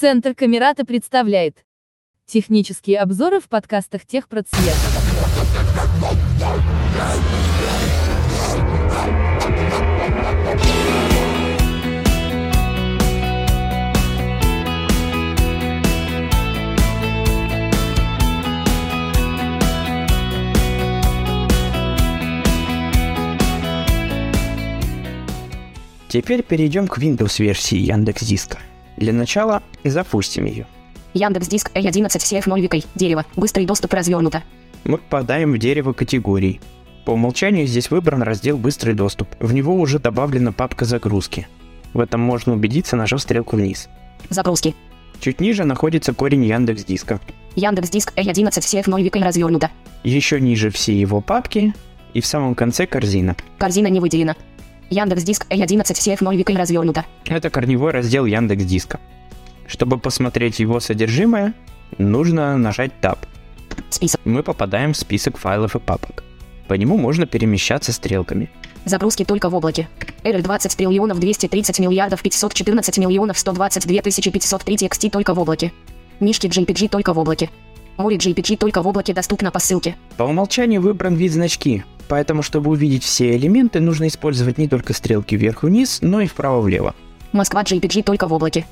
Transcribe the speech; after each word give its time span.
Центр 0.00 0.32
Камерата 0.32 0.84
представляет 0.84 1.64
технические 2.24 3.00
обзоры 3.00 3.40
в 3.40 3.48
подкастах 3.48 4.06
Техпроцвет. 4.06 4.76
Теперь 26.08 26.44
перейдем 26.44 26.86
к 26.86 26.98
Windows 26.98 27.42
версии 27.42 27.78
Яндекс 27.78 28.22
Диска. 28.22 28.60
Для 28.98 29.12
начала 29.12 29.62
запустим 29.84 30.44
ее. 30.44 30.66
Яндекс 31.14 31.46
Диск 31.46 31.70
A11 31.74 32.08
CF 32.08 32.42
0 32.46 32.60
викой. 32.60 32.84
Дерево. 32.96 33.24
Быстрый 33.36 33.64
доступ 33.64 33.92
развернуто. 33.94 34.42
Мы 34.84 34.98
попадаем 34.98 35.52
в 35.52 35.58
дерево 35.58 35.92
категорий. 35.92 36.60
По 37.04 37.12
умолчанию 37.12 37.66
здесь 37.66 37.90
выбран 37.90 38.22
раздел 38.22 38.58
«Быстрый 38.58 38.94
доступ». 38.94 39.28
В 39.40 39.52
него 39.52 39.74
уже 39.74 39.98
добавлена 39.98 40.52
папка 40.52 40.84
загрузки. 40.84 41.48
В 41.94 42.00
этом 42.00 42.20
можно 42.20 42.52
убедиться, 42.52 42.96
нажав 42.96 43.22
стрелку 43.22 43.56
вниз. 43.56 43.88
Загрузки. 44.30 44.74
Чуть 45.20 45.40
ниже 45.40 45.64
находится 45.64 46.12
корень 46.12 46.44
Яндекс 46.44 46.84
Диска. 46.84 47.20
Яндекс 47.54 47.90
Диск 47.90 48.12
A11 48.16 48.50
CF 48.50 48.90
0 48.90 49.02
викой 49.02 49.22
развернуто. 49.22 49.70
Еще 50.02 50.40
ниже 50.40 50.70
все 50.70 50.98
его 50.98 51.20
папки 51.20 51.72
и 52.14 52.20
в 52.20 52.26
самом 52.26 52.54
конце 52.54 52.86
корзина. 52.86 53.36
Корзина 53.58 53.86
не 53.86 54.00
выделена. 54.00 54.34
Яндекс 54.90 55.22
Диск 55.22 55.46
A11 55.50 55.82
CF 55.82 56.18
0 56.20 56.36
викой 56.36 56.56
развернуто. 56.56 57.04
Это 57.26 57.50
корневой 57.50 57.92
раздел 57.92 58.24
Яндекс 58.24 58.64
Диска. 58.64 59.00
Чтобы 59.66 59.98
посмотреть 59.98 60.60
его 60.60 60.80
содержимое, 60.80 61.54
нужно 61.98 62.56
нажать 62.56 62.92
Tab. 63.02 63.18
Список. 63.90 64.20
Мы 64.24 64.42
попадаем 64.42 64.92
в 64.92 64.96
список 64.96 65.36
файлов 65.36 65.76
и 65.76 65.78
папок. 65.78 66.24
По 66.68 66.74
нему 66.74 66.96
можно 66.96 67.26
перемещаться 67.26 67.92
стрелками. 67.92 68.50
Загрузки 68.84 69.24
только 69.24 69.50
в 69.50 69.54
облаке. 69.54 69.88
RL 70.22 70.42
20 70.42 70.76
триллионов 70.76 71.20
230 71.20 71.78
миллиардов 71.80 72.22
514 72.22 72.98
миллионов 72.98 73.38
122 73.38 74.02
тысячи 74.02 74.30
503 74.30 74.76
TXT 74.76 75.10
только 75.10 75.34
в 75.34 75.38
облаке. 75.38 75.72
Мишки 76.20 76.46
JPG 76.46 76.88
только 76.88 77.12
в 77.12 77.18
облаке. 77.18 77.50
Море 77.96 78.16
JPG 78.16 78.56
только 78.56 78.82
в 78.82 78.86
облаке 78.86 79.12
доступно 79.12 79.50
по 79.50 79.58
ссылке. 79.58 79.96
По 80.16 80.22
умолчанию 80.22 80.80
выбран 80.80 81.14
вид 81.14 81.32
значки, 81.32 81.84
поэтому 82.08 82.42
чтобы 82.42 82.70
увидеть 82.70 83.04
все 83.04 83.36
элементы, 83.36 83.80
нужно 83.80 84.08
использовать 84.08 84.58
не 84.58 84.68
только 84.68 84.92
стрелки 84.92 85.36
вверх-вниз, 85.36 85.98
но 86.02 86.20
и 86.20 86.26
вправо-влево. 86.26 86.94
Москва 87.32 87.62
JPG 87.62 88.02
только 88.02 88.26
в 88.26 88.32
облаке. 88.32 88.66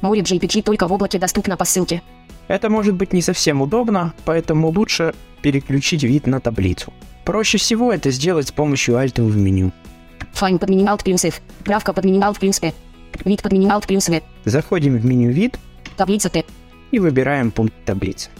Море 0.00 0.20
JPG 0.20 0.62
только 0.62 0.86
в 0.86 0.92
облаке 0.92 1.18
доступно 1.18 1.56
по 1.56 1.64
ссылке. 1.64 2.02
Это 2.48 2.68
может 2.68 2.94
быть 2.94 3.12
не 3.12 3.22
совсем 3.22 3.62
удобно, 3.62 4.12
поэтому 4.24 4.68
лучше 4.68 5.14
переключить 5.40 6.02
вид 6.02 6.26
на 6.26 6.40
таблицу. 6.40 6.92
Проще 7.24 7.58
всего 7.58 7.92
это 7.92 8.10
сделать 8.10 8.48
с 8.48 8.52
помощью 8.52 8.96
Alt 8.96 9.22
в 9.22 9.36
меню. 9.36 9.72
Файн 10.32 10.58
подменим 10.58 10.86
Alt 10.88 11.04
плюс 11.04 11.24
F. 11.24 11.40
Правка 11.64 11.92
подменим 11.92 12.22
Alt 12.22 12.40
плюс 12.40 12.60
E. 12.62 12.72
Вид 13.24 13.42
подменим 13.42 13.70
Alt 13.70 13.86
плюс 13.86 14.08
V. 14.08 14.22
Заходим 14.44 14.96
в 14.96 15.04
меню 15.04 15.30
«Вид» 15.30 15.58
Таблица 15.96 16.30
Т. 16.30 16.44
и 16.90 16.98
выбираем 16.98 17.50
пункт 17.50 17.74
таблицы. 17.84 18.30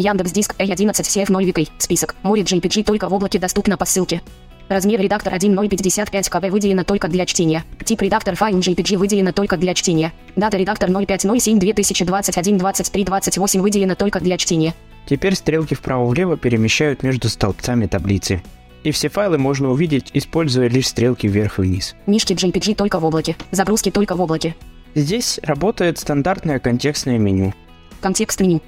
Яндекс 0.00 0.32
Диск 0.32 0.54
A11 0.58 0.92
CF 0.92 1.30
0 1.30 1.44
викой. 1.44 1.68
Список. 1.76 2.14
Море 2.22 2.42
JPG 2.42 2.84
только 2.84 3.08
в 3.08 3.12
облаке 3.12 3.38
доступно 3.38 3.76
по 3.76 3.84
ссылке. 3.84 4.22
Размер 4.70 4.98
редактор 4.98 5.34
1.055 5.34 6.30
КБ 6.30 6.50
выделено 6.50 6.84
только 6.84 7.08
для 7.08 7.26
чтения. 7.26 7.64
Тип 7.84 8.00
редактор 8.00 8.32
Fine 8.34 8.60
JPG 8.60 8.96
выделено 8.96 9.32
только 9.32 9.58
для 9.58 9.74
чтения. 9.74 10.12
Дата 10.36 10.56
редактор 10.56 10.88
0507 10.88 11.58
2021 11.58 12.56
23 12.56 13.04
28 13.04 13.60
выделено 13.60 13.94
только 13.94 14.20
для 14.20 14.38
чтения. 14.38 14.74
Теперь 15.06 15.34
стрелки 15.34 15.74
вправо-влево 15.74 16.38
перемещают 16.38 17.02
между 17.02 17.28
столбцами 17.28 17.86
таблицы. 17.86 18.42
И 18.84 18.92
все 18.92 19.10
файлы 19.10 19.36
можно 19.36 19.70
увидеть, 19.70 20.10
используя 20.14 20.68
лишь 20.68 20.88
стрелки 20.88 21.26
вверх 21.26 21.58
и 21.58 21.62
вниз. 21.62 21.94
Мишки 22.06 22.32
JPG 22.32 22.74
только 22.74 23.00
в 23.00 23.04
облаке. 23.04 23.36
Загрузки 23.50 23.90
только 23.90 24.16
в 24.16 24.22
облаке. 24.22 24.56
Здесь 24.94 25.40
работает 25.42 25.98
стандартное 25.98 26.58
контекстное 26.58 27.18
меню. 27.18 27.52
Контекст 28.00 28.40
меню. 28.40 28.62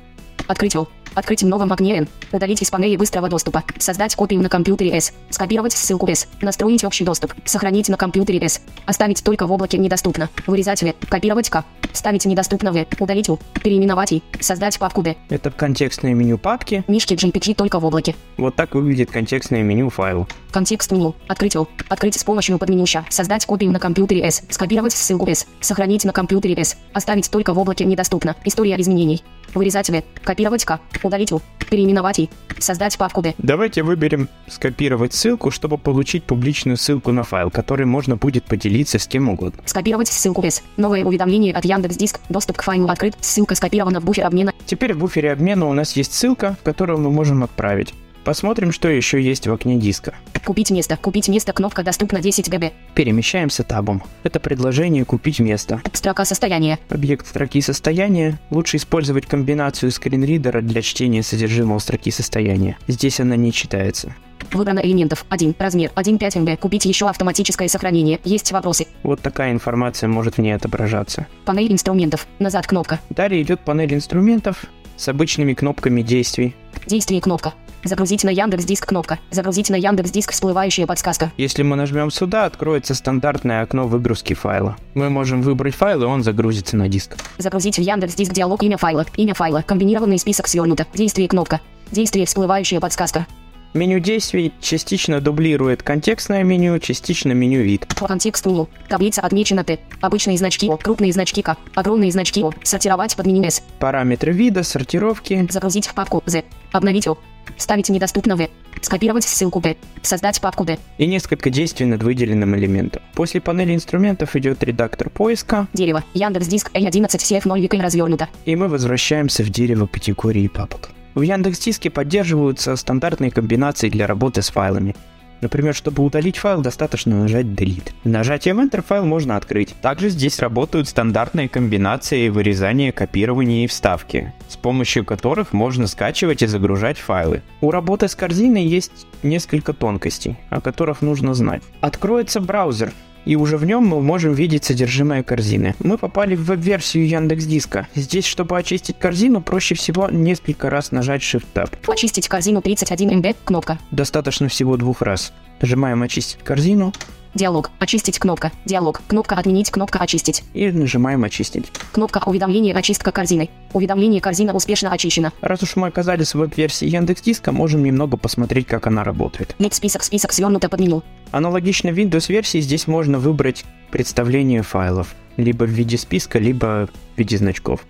Открыть 0.46 0.74
all. 0.74 0.88
Открыть 1.14 1.42
в 1.42 1.46
новом 1.46 1.72
окне 1.72 1.98
N. 1.98 2.08
Удалить 2.32 2.62
из 2.62 2.70
панели 2.70 2.96
быстрого 2.96 3.28
доступа. 3.28 3.62
Создать 3.78 4.14
копию 4.14 4.40
на 4.40 4.48
компьютере 4.48 4.96
S. 4.96 5.12
Скопировать 5.30 5.72
ссылку 5.72 6.08
S. 6.08 6.28
Настроить 6.40 6.84
общий 6.84 7.04
доступ. 7.04 7.34
Сохранить 7.44 7.88
на 7.88 7.96
компьютере 7.96 8.38
S. 8.38 8.62
Оставить 8.86 9.22
только 9.22 9.46
в 9.46 9.52
облаке 9.52 9.78
недоступно. 9.78 10.30
Вырезать 10.46 10.82
V. 10.82 10.94
Копировать 11.08 11.50
К. 11.50 11.64
Ставить 11.92 12.24
недоступно 12.24 12.72
V. 12.72 12.86
Удалить 12.98 13.28
U. 13.28 13.38
Переименовать 13.62 14.12
I. 14.12 14.22
Создать 14.40 14.78
папку 14.78 15.02
D. 15.02 15.16
Это 15.28 15.50
контекстное 15.50 16.14
меню 16.14 16.38
папки. 16.38 16.84
Мишки 16.88 17.14
JPG 17.14 17.54
только 17.54 17.78
в 17.78 17.84
облаке. 17.84 18.14
Вот 18.36 18.56
так 18.56 18.74
выглядит 18.74 19.10
контекстное 19.10 19.62
меню 19.62 19.90
файла. 19.90 20.26
Контекст 20.50 20.92
меню. 20.92 21.14
Открыть 21.28 21.56
all. 21.56 21.68
Открыть 21.88 22.18
с 22.18 22.24
помощью 22.24 22.58
подменюща. 22.58 23.04
Создать 23.10 23.44
копию 23.44 23.72
на 23.72 23.78
компьютере 23.78 24.22
S. 24.22 24.42
Скопировать 24.48 24.92
ссылку 24.92 25.28
S. 25.28 25.46
Сохранить 25.60 26.04
на 26.04 26.12
компьютере 26.12 26.54
S. 26.54 26.76
Оставить 26.92 27.30
только 27.30 27.52
в 27.52 27.58
облаке 27.58 27.84
недоступно. 27.84 28.36
История 28.44 28.80
изменений. 28.80 29.22
Вырезать 29.54 29.90
V. 29.90 30.02
Копировать 30.22 30.64
К. 30.64 30.80
Удалить 31.02 31.32
U. 31.32 31.40
Переименовать 31.70 32.18
I. 32.20 32.28
Создать 32.58 32.96
папку 32.98 33.22
D. 33.22 33.34
Давайте 33.38 33.82
выберем 33.82 34.28
скопировать 34.46 35.14
ссылку, 35.14 35.50
чтобы 35.50 35.78
получить 35.78 36.24
публичную 36.24 36.76
ссылку 36.76 37.12
на 37.12 37.22
файл, 37.22 37.50
который 37.50 37.86
можно 37.86 38.16
будет 38.16 38.44
поделиться 38.44 38.98
с 38.98 39.06
кем 39.06 39.28
угодно. 39.28 39.62
Скопировать 39.64 40.08
ссылку 40.08 40.42
S. 40.44 40.62
Новое 40.76 41.04
уведомление 41.04 41.54
от 41.54 41.64
Яндекс.Диск. 41.64 42.20
Доступ 42.28 42.58
к 42.58 42.62
файлу 42.62 42.88
открыт. 42.88 43.16
Ссылка 43.20 43.54
скопирована 43.54 44.00
в 44.00 44.04
буфер 44.04 44.26
обмена. 44.26 44.52
Теперь 44.66 44.94
в 44.94 44.98
буфере 44.98 45.32
обмена 45.32 45.66
у 45.66 45.72
нас 45.72 45.96
есть 45.96 46.12
ссылка, 46.12 46.56
которую 46.62 46.98
мы 46.98 47.10
можем 47.10 47.42
отправить. 47.42 47.94
Посмотрим, 48.24 48.72
что 48.72 48.88
еще 48.88 49.20
есть 49.20 49.46
в 49.46 49.52
окне 49.52 49.76
диска. 49.76 50.14
Купить 50.44 50.70
место. 50.70 50.96
Купить 50.96 51.28
место. 51.28 51.52
Кнопка 51.52 51.82
доступна 51.82 52.20
10 52.20 52.48
ГБ. 52.48 52.72
Перемещаемся 52.94 53.62
табом. 53.62 54.02
Это 54.22 54.40
предложение 54.40 55.04
«Купить 55.04 55.40
место». 55.40 55.80
Строка 55.92 56.24
состояния. 56.24 56.78
Объект 56.88 57.26
строки 57.26 57.60
состояния. 57.60 58.38
Лучше 58.50 58.76
использовать 58.76 59.26
комбинацию 59.26 59.90
скринридера 59.92 60.60
для 60.60 60.82
чтения 60.82 61.22
содержимого 61.22 61.78
строки 61.78 62.10
состояния. 62.10 62.76
Здесь 62.88 63.20
она 63.20 63.36
не 63.36 63.52
читается. 63.52 64.14
Выбрано 64.52 64.80
элементов. 64.80 65.24
1. 65.28 65.54
Размер. 65.58 65.90
1.5 65.94 66.40
МБ. 66.40 66.60
Купить 66.60 66.84
еще 66.84 67.08
автоматическое 67.08 67.68
сохранение. 67.68 68.20
Есть 68.24 68.52
вопросы. 68.52 68.86
Вот 69.02 69.20
такая 69.20 69.52
информация 69.52 70.08
может 70.08 70.36
в 70.36 70.38
ней 70.38 70.52
отображаться. 70.52 71.26
Панель 71.44 71.72
инструментов. 71.72 72.26
Назад 72.38 72.66
кнопка. 72.66 73.00
Далее 73.10 73.42
идет 73.42 73.60
панель 73.60 73.94
инструментов 73.94 74.64
с 74.96 75.08
обычными 75.08 75.54
кнопками 75.54 76.02
действий. 76.02 76.54
Действие 76.86 77.20
кнопка. 77.20 77.54
Загрузить 77.84 78.22
на 78.22 78.30
Яндекс 78.30 78.64
Диск 78.64 78.86
кнопка. 78.86 79.18
Загрузить 79.30 79.68
на 79.68 79.74
Яндекс 79.74 80.10
Диск 80.10 80.32
всплывающая 80.32 80.86
подсказка. 80.86 81.32
Если 81.36 81.62
мы 81.62 81.74
нажмем 81.74 82.10
сюда, 82.10 82.44
откроется 82.44 82.94
стандартное 82.94 83.62
окно 83.62 83.88
выгрузки 83.88 84.34
файла. 84.34 84.76
Мы 84.94 85.10
можем 85.10 85.42
выбрать 85.42 85.74
файл, 85.74 86.02
и 86.02 86.06
он 86.06 86.22
загрузится 86.22 86.76
на 86.76 86.88
диск. 86.88 87.16
Загрузить 87.38 87.78
в 87.78 87.80
Яндекс 87.80 88.14
Диск 88.14 88.32
диалог 88.32 88.62
имя 88.62 88.76
файла. 88.76 89.04
Имя 89.16 89.34
файла. 89.34 89.62
Комбинированный 89.62 90.18
список 90.18 90.46
свернуто. 90.46 90.86
Действие 90.94 91.28
кнопка. 91.28 91.60
Действие 91.90 92.26
всплывающая 92.26 92.78
подсказка. 92.78 93.26
Меню 93.74 94.00
действий 94.00 94.52
частично 94.60 95.20
дублирует 95.20 95.82
контекстное 95.82 96.44
меню, 96.44 96.78
частично 96.78 97.32
меню 97.32 97.62
вид. 97.62 97.88
По 97.98 98.06
контексту. 98.06 98.68
Таблица 98.86 99.22
отмечена 99.22 99.64
Т. 99.64 99.78
Обычные 100.02 100.36
значки 100.36 100.68
О. 100.68 100.76
Крупные 100.76 101.12
значки 101.12 101.40
К. 101.42 101.56
Огромные 101.74 102.12
значки 102.12 102.44
О. 102.44 102.52
Сортировать 102.62 103.16
под 103.16 103.26
меню 103.26 103.42
S. 103.44 103.62
Параметры 103.78 104.32
вида, 104.32 104.62
сортировки. 104.62 105.48
Загрузить 105.50 105.86
в 105.86 105.94
папку 105.94 106.22
Z. 106.26 106.44
Обновить 106.70 107.08
О. 107.08 107.16
Ставить 107.56 107.88
недоступно 107.88 108.36
В. 108.36 108.48
Скопировать 108.80 109.24
ссылку 109.24 109.60
Д. 109.60 109.76
Создать 110.02 110.40
папку 110.40 110.64
D. 110.64 110.78
и 110.98 111.06
несколько 111.06 111.50
действий 111.50 111.86
над 111.86 112.02
выделенным 112.02 112.56
элементом. 112.56 113.02
После 113.14 113.40
панели 113.40 113.74
инструментов 113.74 114.34
идет 114.34 114.62
редактор 114.64 115.08
поиска, 115.10 115.68
Дерево. 115.72 116.02
Яндекс 116.14 116.48
Диск 116.48 116.70
A11 116.72 117.06
CF 117.06 117.42
0 117.44 117.60
викой 117.60 117.80
развернуто. 117.80 118.28
и 118.44 118.56
мы 118.56 118.68
возвращаемся 118.68 119.42
в 119.44 119.50
дерево 119.50 119.86
категории 119.86 120.48
папок. 120.48 120.90
В 121.14 121.20
Яндекс.Диске 121.20 121.90
поддерживаются 121.90 122.74
стандартные 122.74 123.30
комбинации 123.30 123.90
для 123.90 124.06
работы 124.06 124.40
с 124.40 124.48
файлами. 124.48 124.96
Например, 125.42 125.74
чтобы 125.74 126.04
удалить 126.04 126.38
файл, 126.38 126.62
достаточно 126.62 127.20
нажать 127.20 127.46
Delete. 127.46 127.90
Нажатием 128.04 128.60
Enter 128.60 128.82
файл 128.82 129.04
можно 129.04 129.36
открыть. 129.36 129.74
Также 129.82 130.08
здесь 130.08 130.38
работают 130.38 130.88
стандартные 130.88 131.48
комбинации 131.48 132.28
вырезания, 132.28 132.92
копирования 132.92 133.64
и 133.64 133.66
вставки, 133.66 134.32
с 134.48 134.56
помощью 134.56 135.04
которых 135.04 135.52
можно 135.52 135.88
скачивать 135.88 136.42
и 136.42 136.46
загружать 136.46 136.98
файлы. 136.98 137.42
У 137.60 137.72
работы 137.72 138.06
с 138.06 138.14
корзиной 138.14 138.64
есть 138.64 139.06
несколько 139.24 139.72
тонкостей, 139.72 140.36
о 140.48 140.60
которых 140.60 141.02
нужно 141.02 141.34
знать. 141.34 141.62
Откроется 141.80 142.40
браузер, 142.40 142.92
и 143.24 143.36
уже 143.36 143.56
в 143.56 143.64
нем 143.64 143.86
мы 143.86 144.00
можем 144.00 144.34
видеть 144.34 144.64
содержимое 144.64 145.22
корзины. 145.22 145.74
Мы 145.80 145.98
попали 145.98 146.34
в 146.34 146.44
веб-версию 146.44 147.08
Яндекс 147.08 147.44
Диска. 147.44 147.88
Здесь, 147.94 148.26
чтобы 148.26 148.58
очистить 148.58 148.98
корзину, 148.98 149.40
проще 149.40 149.74
всего 149.74 150.08
несколько 150.10 150.70
раз 150.70 150.92
нажать 150.92 151.22
Shift-Tab. 151.22 151.70
Очистить 151.86 152.28
корзину 152.28 152.62
31 152.62 153.18
МБ. 153.18 153.36
Кнопка. 153.44 153.78
Достаточно 153.90 154.48
всего 154.48 154.76
двух 154.76 155.02
раз. 155.02 155.32
Нажимаем 155.60 156.02
«Очистить 156.02 156.42
корзину», 156.42 156.92
Диалог. 157.34 157.70
Очистить 157.78 158.18
кнопка. 158.18 158.52
Диалог. 158.66 159.00
Кнопка 159.06 159.36
отменить. 159.36 159.70
Кнопка 159.70 159.98
очистить. 160.00 160.44
И 160.52 160.70
нажимаем 160.70 161.24
«Очистить». 161.24 161.72
Кнопка 161.92 162.22
уведомления 162.26 162.76
очистка 162.76 163.10
корзины. 163.10 163.48
Уведомление 163.72 164.20
корзина 164.20 164.52
успешно 164.52 164.92
очищена. 164.92 165.32
Раз 165.40 165.62
уж 165.62 165.76
мы 165.76 165.86
оказались 165.86 166.34
в 166.34 166.38
веб-версии 166.38 166.86
Яндекс.Диска, 166.86 167.52
можем 167.52 167.82
немного 167.84 168.18
посмотреть, 168.18 168.66
как 168.66 168.86
она 168.86 169.02
работает. 169.02 169.56
Вид 169.58 169.72
список 169.72 170.02
список 170.02 170.32
свернуто 170.32 170.68
под 170.68 170.80
меню. 170.80 171.02
Аналогично 171.30 171.88
Windows-версии 171.88 172.60
здесь 172.60 172.86
можно 172.86 173.18
выбрать 173.18 173.64
представление 173.90 174.62
файлов, 174.62 175.14
либо 175.38 175.64
в 175.64 175.70
виде 175.70 175.96
списка, 175.96 176.38
либо 176.38 176.88
в 177.14 177.18
виде 177.18 177.38
значков. 177.38 177.80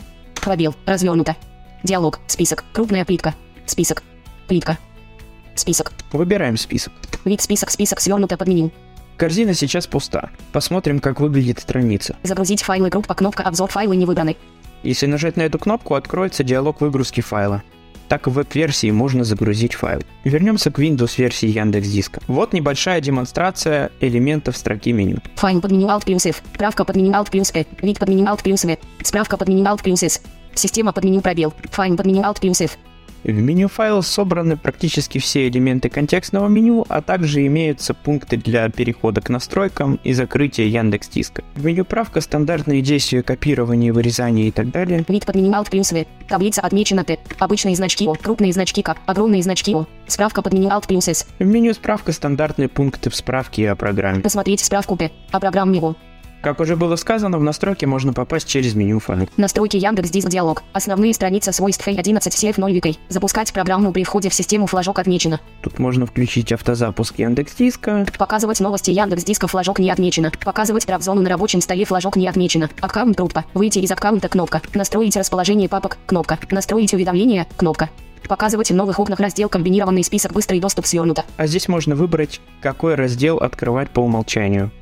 Пробел. 0.41 0.75
Развернуто. 0.87 1.35
Диалог. 1.83 2.21
Список. 2.29 2.65
Крупная 2.73 3.05
плитка. 3.05 3.35
Список. 3.67 4.05
Плитка. 4.47 4.79
Список. 5.57 5.93
Выбираем 6.13 6.57
список. 6.57 6.93
Вид 7.25 7.41
список 7.41 7.71
список 7.71 8.01
свернуто 8.01 8.37
под 8.37 8.49
меню. 8.49 8.71
Корзина 9.17 9.55
сейчас 9.55 9.87
пуста. 9.87 10.31
Посмотрим, 10.53 11.01
как 11.01 11.21
выглядит 11.21 11.61
страница. 11.61 12.17
Загрузить 12.23 12.63
файлы 12.63 12.89
группа 12.89 13.15
кнопка 13.15 13.43
обзор 13.43 13.71
файлы 13.71 13.97
не 13.97 14.07
выбраны. 14.07 14.37
Если 14.83 15.07
нажать 15.07 15.37
на 15.37 15.43
эту 15.43 15.59
кнопку, 15.59 15.95
откроется 15.95 16.43
диалог 16.43 16.81
выгрузки 16.81 17.21
файла. 17.21 17.63
Так 18.09 18.27
в 18.27 18.33
веб-версии 18.33 18.91
можно 18.91 19.25
загрузить 19.25 19.75
файл. 19.75 20.03
Вернемся 20.25 20.71
к 20.71 20.79
Windows-версии 20.79 21.47
Яндекс.Диска. 21.47 22.21
Вот 22.27 22.53
небольшая 22.53 23.01
демонстрация 23.01 23.91
элементов 24.01 24.57
строки 24.57 24.93
меню. 24.93 25.19
Файл 25.37 25.63
под 25.63 25.71
меню 25.71 25.87
Alt 25.87 26.05
плюс 26.05 26.27
F. 26.27 26.43
Справка 26.55 26.85
под 26.85 26.97
меню 26.97 27.13
Alt 27.13 27.31
плюс 27.31 27.51
E. 27.55 27.65
Вид 27.81 27.99
под 27.99 28.09
меню 28.11 28.25
Alt 28.25 28.43
плюс 28.43 28.65
V. 28.65 28.77
Справка 29.03 29.39
под 29.39 29.49
меню 29.49 29.65
Alt 29.65 29.83
плюс 29.83 30.03
S. 30.03 30.21
Система 30.55 30.93
под 30.93 31.05
меню 31.05 31.23
пробел. 31.23 31.55
Файл 31.71 31.97
под 31.97 32.05
меню 32.05 32.21
Alt 32.21 32.41
плюс 32.41 32.61
F. 32.61 32.77
В 33.25 33.31
меню 33.31 33.69
файла 33.69 34.01
собраны 34.01 34.57
практически 34.57 35.19
все 35.19 35.49
элементы 35.49 35.89
контекстного 35.89 36.49
меню, 36.49 36.85
а 36.89 37.03
также 37.03 37.47
имеются 37.47 37.95
пункты 37.95 38.37
для 38.37 38.69
перехода 38.69 39.21
к 39.21 39.29
настройкам 39.29 40.01
и 40.03 40.13
закрытия 40.13 40.67
Яндекс 40.67 41.09
Диска. 41.09 41.45
В 41.55 41.65
меню 41.65 41.85
правка 41.85 42.21
стандартные 42.21 42.83
действия 42.83 43.23
копирования, 43.23 43.93
вырезания 43.93 44.49
и 44.49 44.51
так 44.51 44.71
далее. 44.71 45.05
Вид 45.07 45.25
под 45.25 45.37
меню 45.37 45.53
Alt 45.53 45.71
плюс 45.71 45.93
V. 45.93 46.07
Таблица 46.29 46.63
отмечена 46.63 47.05
Т. 47.05 47.19
Обычные 47.39 47.77
значки 47.77 48.07
О. 48.07 48.15
Крупные 48.15 48.53
значки 48.53 48.83
К. 48.83 48.97
Огромные 49.07 49.43
значки 49.43 49.75
О. 49.75 49.87
Справка 50.07 50.43
под 50.43 50.53
меню 50.53 50.69
Alt 50.69 50.89
плюс 50.89 51.07
S. 51.09 51.27
В 51.39 51.45
меню 51.45 51.75
справка 51.75 52.13
стандартные 52.13 52.69
пункты 52.69 53.11
в 53.11 53.15
справке 53.15 53.71
о 53.71 53.77
программе. 53.77 54.21
Посмотреть 54.21 54.61
справку 54.61 54.97
П. 54.97 55.11
О 55.31 55.39
программе 55.39 55.81
О. 55.81 55.95
Как 56.43 56.59
уже 56.59 56.75
было 56.75 56.97
сказано, 56.97 57.39
в 57.39 57.45
настройки 57.45 57.85
можно 57.85 58.13
попасть 58.13 58.49
через 58.49 58.75
меню 58.75 58.99
файл. 58.99 59.29
Настройки 59.37 59.77
Яндекс 59.77 60.11
Диск 60.11 60.29
Диалог. 60.29 60.65
Основные 60.73 61.15
страницы 61.15 61.53
свойств 61.53 61.87
H11 61.87 62.19
CF0 62.19 62.81
VK. 62.81 62.99
Запускать 63.09 63.53
программу 63.53 63.93
при 63.93 64.03
входе 64.03 64.29
в 64.29 64.35
систему 64.35 64.67
флажок 64.67 64.99
отмечено. 64.99 65.41
Тут 65.63 65.79
можно 65.79 66.05
включить 66.05 66.51
автозапуск 66.51 67.17
Яндекс 67.21 67.55
Диска. 67.55 68.05
Показывать 68.19 68.59
новости 68.59 68.91
Яндекс 68.91 69.23
Диска 69.23 69.47
флажок 69.47 69.79
не 69.79 69.89
отмечено. 69.89 70.33
Показывать 70.45 70.85
drop-зону 70.85 71.23
на 71.23 71.29
рабочем 71.29 71.61
столе 71.61 71.85
флажок 71.85 72.17
не 72.17 72.29
отмечено. 72.29 72.69
Аккаунт 72.81 73.17
группа. 73.17 73.45
Выйти 73.55 73.79
из 73.79 73.93
аккаунта 73.93 74.29
кнопка. 74.29 74.63
Настроить 74.75 75.17
расположение 75.17 75.69
папок 75.69 75.99
кнопка. 76.07 76.41
Настроить 76.51 76.93
уведомления 76.93 77.47
кнопка. 77.57 77.89
Показывать 78.29 78.73
в 78.73 78.75
новых 78.75 78.99
окнах 78.99 79.21
раздел 79.21 79.49
комбинированный 79.49 80.03
список 80.03 80.33
быстрый 80.33 80.59
доступ 80.59 80.87
свернуто. 80.87 81.25
А 81.37 81.47
здесь 81.47 81.69
можно 81.69 81.95
выбрать, 81.95 82.41
какой 82.61 82.97
раздел 82.97 83.37
открывать 83.37 83.91
по 83.91 84.01
умолчанию. 84.01 84.73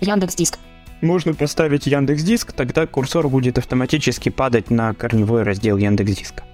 Яндекс 0.00 0.34
Диск. 0.34 0.58
Можно 1.00 1.34
поставить 1.34 1.86
Яндекс 1.86 2.22
Диск, 2.22 2.52
тогда 2.52 2.86
курсор 2.86 3.28
будет 3.28 3.56
автоматически 3.56 4.28
падать 4.28 4.70
на 4.70 4.92
корневой 4.92 5.44
раздел 5.44 5.78
Яндекс 5.78 6.12
Диска. 6.12 6.44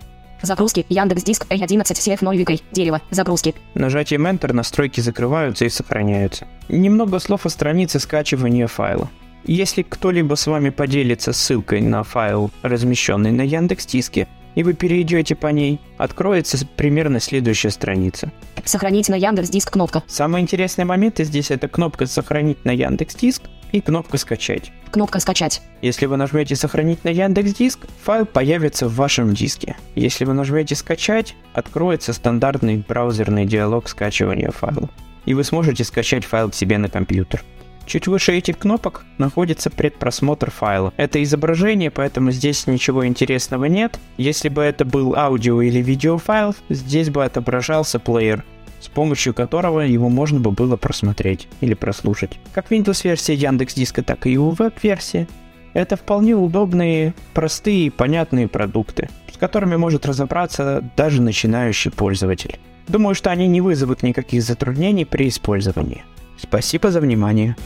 Загрузки. 0.42 0.86
Яндекс 0.88 1.24
Диск 1.24 1.46
A11 1.48 1.82
CF0 1.82 2.44
VK. 2.44 2.62
Дерево. 2.70 3.00
Загрузки. 3.10 3.54
Нажатием 3.74 4.26
Enter 4.26 4.52
настройки 4.52 5.00
закрываются 5.00 5.64
и 5.64 5.68
сохраняются. 5.68 6.46
Немного 6.68 7.18
слов 7.18 7.46
о 7.46 7.50
странице 7.50 7.98
скачивания 7.98 8.66
файла. 8.66 9.10
Если 9.44 9.82
кто-либо 9.82 10.34
с 10.34 10.46
вами 10.46 10.70
поделится 10.70 11.32
ссылкой 11.32 11.80
на 11.80 12.02
файл, 12.02 12.50
размещенный 12.62 13.32
на 13.32 13.42
Яндекс 13.42 13.86
Диске, 13.86 14.28
и 14.54 14.62
вы 14.62 14.74
перейдете 14.74 15.34
по 15.34 15.48
ней, 15.48 15.80
откроется 15.98 16.58
примерно 16.76 17.20
следующая 17.20 17.70
страница. 17.70 18.32
Сохранить 18.64 19.08
на 19.08 19.14
Яндекс 19.14 19.50
Диск 19.50 19.72
кнопка. 19.72 20.02
Самые 20.06 20.42
интересные 20.42 20.84
моменты 20.84 21.24
здесь 21.24 21.50
это 21.50 21.68
кнопка 21.68 22.06
«Сохранить 22.06 22.64
на 22.64 22.70
Яндекс 22.70 23.14
Диск» 23.14 23.42
и 23.76 23.80
кнопка 23.80 24.16
«Скачать». 24.16 24.72
Кнопка 24.90 25.20
скачать. 25.20 25.60
Если 25.82 26.06
вы 26.06 26.16
нажмете 26.16 26.56
«Сохранить 26.56 27.04
на 27.04 27.10
Яндекс 27.10 27.54
Диск», 27.54 27.80
файл 28.02 28.24
появится 28.24 28.88
в 28.88 28.94
вашем 28.94 29.34
диске. 29.34 29.76
Если 29.94 30.24
вы 30.24 30.32
нажмете 30.32 30.74
«Скачать», 30.74 31.34
откроется 31.52 32.12
стандартный 32.12 32.78
браузерный 32.78 33.44
диалог 33.44 33.88
скачивания 33.88 34.50
файла. 34.50 34.88
И 35.26 35.34
вы 35.34 35.44
сможете 35.44 35.84
скачать 35.84 36.24
файл 36.24 36.50
к 36.50 36.54
себе 36.54 36.78
на 36.78 36.88
компьютер. 36.88 37.42
Чуть 37.84 38.08
выше 38.08 38.32
этих 38.32 38.58
кнопок 38.58 39.04
находится 39.18 39.70
предпросмотр 39.70 40.50
файла. 40.50 40.92
Это 40.96 41.22
изображение, 41.22 41.90
поэтому 41.90 42.32
здесь 42.32 42.66
ничего 42.66 43.06
интересного 43.06 43.66
нет. 43.66 43.98
Если 44.16 44.48
бы 44.48 44.62
это 44.62 44.84
был 44.84 45.14
аудио 45.14 45.62
или 45.62 45.80
видеофайл, 45.80 46.56
здесь 46.68 47.10
бы 47.10 47.24
отображался 47.24 48.00
плеер, 48.00 48.44
с 48.80 48.88
помощью 48.88 49.34
которого 49.34 49.80
его 49.80 50.08
можно 50.08 50.40
бы 50.40 50.50
было 50.50 50.76
просмотреть 50.76 51.48
или 51.60 51.74
прослушать. 51.74 52.38
Как 52.52 52.70
Windows-версия 52.70 53.34
Яндекс.Диска, 53.34 54.02
так 54.02 54.26
и 54.26 54.38
у 54.38 54.50
веб-версии. 54.50 55.26
Это 55.72 55.96
вполне 55.96 56.34
удобные, 56.34 57.14
простые 57.34 57.86
и 57.86 57.90
понятные 57.90 58.48
продукты, 58.48 59.10
с 59.32 59.36
которыми 59.36 59.76
может 59.76 60.06
разобраться 60.06 60.82
даже 60.96 61.20
начинающий 61.20 61.90
пользователь. 61.90 62.58
Думаю, 62.88 63.14
что 63.14 63.30
они 63.30 63.46
не 63.46 63.60
вызовут 63.60 64.02
никаких 64.02 64.42
затруднений 64.42 65.04
при 65.04 65.28
использовании. 65.28 66.04
Спасибо 66.38 66.90
за 66.90 67.00
внимание. 67.00 67.56